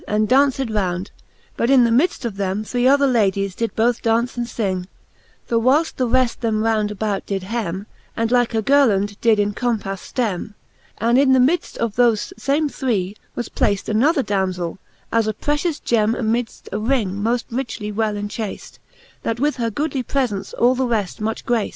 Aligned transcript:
And 0.07 0.27
daunced 0.27 0.71
round; 0.73 1.11
but 1.55 1.69
in 1.69 1.83
the 1.83 1.91
midft 1.91 2.25
of 2.25 2.37
them 2.37 2.63
Three 2.63 2.87
other 2.87 3.05
Ladies 3.05 3.53
did 3.53 3.75
both 3.75 4.01
daunce 4.01 4.35
and 4.35 4.49
fing, 4.49 4.87
The 5.47 5.59
whileft 5.59 5.97
the 5.97 6.07
reft 6.07 6.41
them 6.41 6.63
round 6.63 6.89
about 6.89 7.27
did 7.27 7.43
hemme, 7.43 7.85
And 8.17 8.31
like 8.31 8.55
a 8.55 8.63
girjond 8.63 9.17
did 9.21 9.37
in 9.37 9.53
compafle 9.53 10.01
ftemme: 10.11 10.55
And 10.97 11.19
in 11.19 11.33
the 11.33 11.37
middeft 11.39 11.77
of 11.77 11.97
thofe 11.97 12.33
fame 12.39 12.67
three 12.67 13.15
was 13.35 13.47
placed 13.47 13.87
Another 13.89 14.23
Damzell, 14.23 14.79
as 15.11 15.27
a 15.27 15.35
precious 15.35 15.79
gemme 15.79 16.15
Amidft 16.15 16.69
a 16.71 16.79
ring 16.79 17.21
moft 17.21 17.43
richly 17.51 17.91
well 17.91 18.17
enchaced, 18.17 18.79
That 19.21 19.39
with 19.39 19.57
her 19.57 19.69
goodly 19.69 20.01
prefence 20.01 20.53
all 20.55 20.73
the 20.73 20.87
reft 20.87 21.21
much 21.21 21.45
graced, 21.45 21.65
XIII. 21.69 21.69